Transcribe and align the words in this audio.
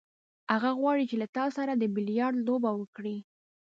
هغه 0.53 0.69
غواړي 0.79 1.03
چې 1.09 1.15
له 1.21 1.27
تا 1.35 1.45
سره 1.57 1.71
د 1.75 1.83
بیلیارډ 1.95 2.37
لوبه 2.47 2.71
وکړي. 2.79 3.17